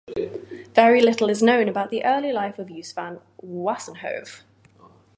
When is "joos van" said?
2.69-3.19